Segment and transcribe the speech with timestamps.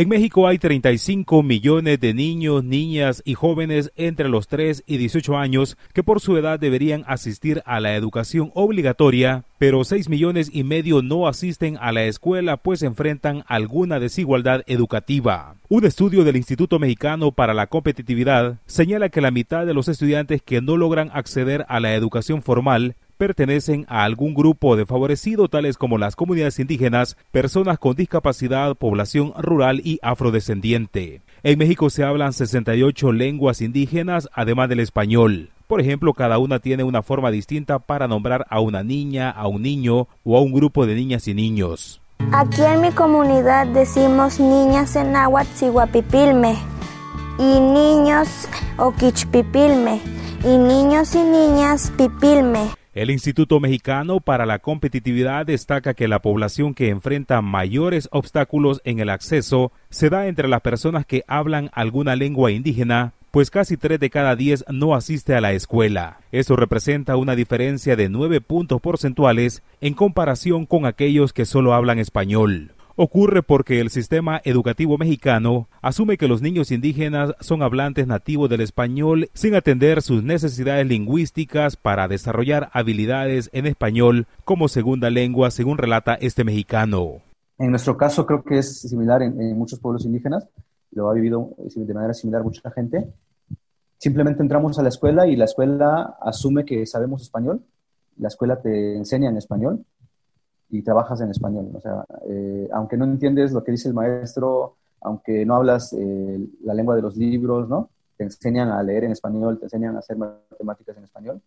[0.00, 5.36] En México hay 35 millones de niños, niñas y jóvenes entre los 3 y 18
[5.36, 10.64] años que por su edad deberían asistir a la educación obligatoria, pero 6 millones y
[10.64, 15.56] medio no asisten a la escuela pues enfrentan alguna desigualdad educativa.
[15.68, 20.40] Un estudio del Instituto Mexicano para la Competitividad señala que la mitad de los estudiantes
[20.40, 25.98] que no logran acceder a la educación formal pertenecen a algún grupo desfavorecido tales como
[25.98, 31.20] las comunidades indígenas, personas con discapacidad, población rural y afrodescendiente.
[31.42, 35.50] En México se hablan 68 lenguas indígenas, además del español.
[35.66, 39.60] Por ejemplo, cada una tiene una forma distinta para nombrar a una niña, a un
[39.60, 42.00] niño o a un grupo de niñas y niños.
[42.32, 45.66] Aquí en mi comunidad decimos niñas en náhuatl
[47.38, 50.00] y niños oquichpipilme
[50.42, 52.79] y niños y niñas pipilme.
[52.92, 58.98] El Instituto Mexicano para la Competitividad destaca que la población que enfrenta mayores obstáculos en
[58.98, 64.00] el acceso se da entre las personas que hablan alguna lengua indígena, pues casi 3
[64.00, 66.18] de cada 10 no asiste a la escuela.
[66.32, 72.00] Eso representa una diferencia de 9 puntos porcentuales en comparación con aquellos que solo hablan
[72.00, 72.72] español
[73.02, 78.60] ocurre porque el sistema educativo mexicano asume que los niños indígenas son hablantes nativos del
[78.60, 85.78] español sin atender sus necesidades lingüísticas para desarrollar habilidades en español como segunda lengua, según
[85.78, 87.22] relata este mexicano.
[87.56, 90.46] En nuestro caso creo que es similar en, muchos pueblos indígenas,
[90.90, 93.10] lo ha vivido de manera similar mucha gente.
[93.96, 97.62] Simplemente entramos a la escuela y la escuela asume que sabemos español,
[98.18, 99.86] la escuela te enseña en español
[100.70, 101.70] y trabajas en español.
[101.74, 106.40] O sea, eh, aunque no entiendes lo que dice el maestro, aunque no hablas eh,
[106.62, 107.90] la lengua de los libros, ¿no?
[108.16, 111.40] Te enseñan a leer en español, te enseñan a hacer matemáticas en español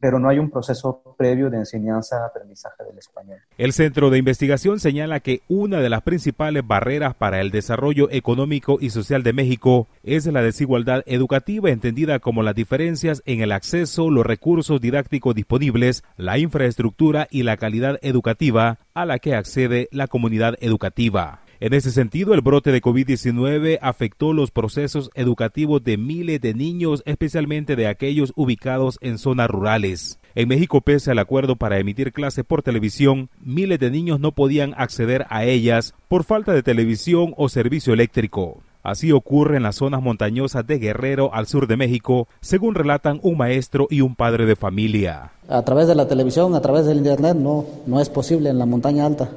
[0.00, 3.38] pero no hay un proceso previo de enseñanza-aprendizaje del español.
[3.58, 8.78] El Centro de Investigación señala que una de las principales barreras para el desarrollo económico
[8.80, 14.10] y social de México es la desigualdad educativa entendida como las diferencias en el acceso,
[14.10, 20.08] los recursos didácticos disponibles, la infraestructura y la calidad educativa a la que accede la
[20.08, 21.45] comunidad educativa.
[21.58, 27.02] En ese sentido, el brote de COVID-19 afectó los procesos educativos de miles de niños,
[27.06, 30.20] especialmente de aquellos ubicados en zonas rurales.
[30.34, 34.74] En México, pese al acuerdo para emitir clases por televisión, miles de niños no podían
[34.76, 38.62] acceder a ellas por falta de televisión o servicio eléctrico.
[38.82, 43.38] Así ocurre en las zonas montañosas de Guerrero al sur de México, según relatan un
[43.38, 45.32] maestro y un padre de familia.
[45.48, 48.66] A través de la televisión, a través del internet, no, no es posible en la
[48.66, 49.30] montaña alta.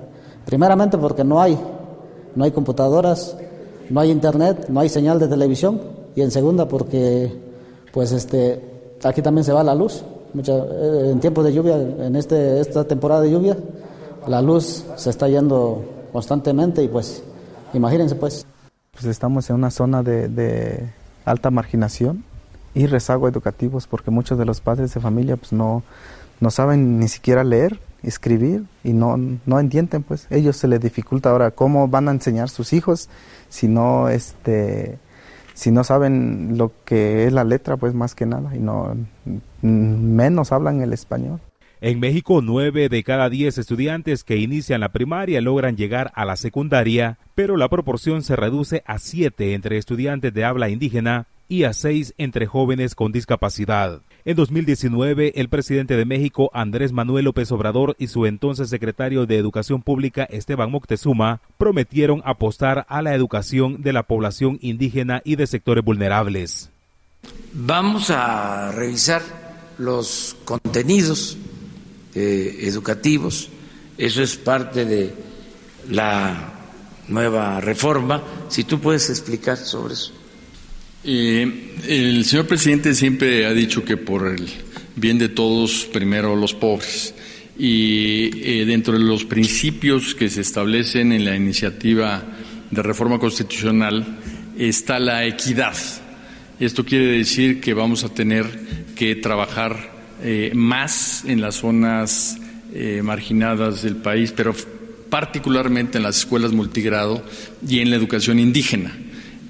[0.45, 1.57] Primeramente porque no hay,
[2.35, 3.37] no hay computadoras,
[3.89, 5.81] no hay internet, no hay señal de televisión
[6.15, 7.31] y en segunda porque
[7.91, 8.61] pues este
[9.03, 10.03] aquí también se va la luz.
[10.35, 13.57] Eh, en tiempos de lluvia, en este, esta temporada de lluvia,
[14.27, 17.23] la luz se está yendo constantemente y pues
[17.73, 18.45] imagínense pues.
[18.91, 20.89] Pues estamos en una zona de, de
[21.25, 22.23] alta marginación
[22.73, 25.83] y rezago educativos porque muchos de los padres de familia pues no,
[26.39, 31.29] no saben ni siquiera leer escribir y no, no entienden, pues ellos se les dificulta
[31.29, 33.09] ahora cómo van a enseñar sus hijos
[33.49, 34.97] si no, este,
[35.53, 38.95] si no saben lo que es la letra, pues más que nada, y no
[39.61, 41.39] menos hablan el español.
[41.81, 46.35] En México, nueve de cada diez estudiantes que inician la primaria logran llegar a la
[46.35, 51.71] secundaria, pero la proporción se reduce a siete entre estudiantes de habla indígena y a
[51.71, 54.01] seis entre jóvenes con discapacidad.
[54.25, 59.37] En 2019, el presidente de México, Andrés Manuel López Obrador, y su entonces secretario de
[59.37, 65.47] Educación Pública, Esteban Moctezuma, prometieron apostar a la educación de la población indígena y de
[65.47, 66.69] sectores vulnerables.
[67.53, 69.21] Vamos a revisar
[69.77, 71.37] los contenidos
[72.13, 73.49] eh, educativos,
[73.97, 75.13] eso es parte de
[75.89, 76.53] la
[77.07, 78.21] nueva reforma.
[78.49, 80.18] Si tú puedes explicar sobre eso.
[81.01, 84.49] Eh, el señor presidente siempre ha dicho que por el
[84.97, 87.13] bien de todos, primero los pobres.
[87.57, 92.23] Y eh, dentro de los principios que se establecen en la iniciativa
[92.69, 94.19] de reforma constitucional
[94.57, 95.75] está la equidad.
[96.59, 98.45] Esto quiere decir que vamos a tener
[98.95, 102.37] que trabajar eh, más en las zonas
[103.01, 104.53] marginadas del país, pero
[105.09, 107.25] particularmente en las escuelas multigrado
[107.67, 108.95] y en la educación indígena.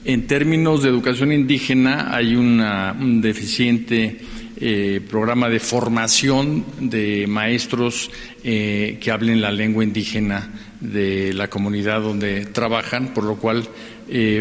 [0.06, 4.22] En términos de educación indígena hay un deficiente
[4.62, 8.10] eh, programa de formación de maestros
[8.44, 13.68] eh, que hablen la lengua indígena de la comunidad donde trabajan, por lo cual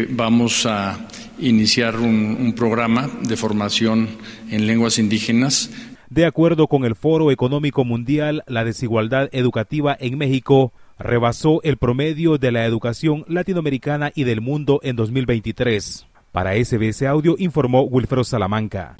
[0.09, 1.07] vamos a
[1.37, 4.09] iniciar un programa de formación
[4.49, 5.69] en lenguas indígenas.
[6.09, 12.37] De acuerdo con el Foro Económico Mundial, la desigualdad educativa en México rebasó el promedio
[12.37, 16.05] de la educación latinoamericana y del mundo en 2023.
[16.31, 18.95] Para SBS Audio informó Wilfredo Salamanca.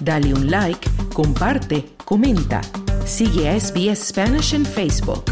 [0.00, 2.62] Dale un like, comparte, comenta.
[3.04, 5.24] Sigue a SBS Spanish en Facebook.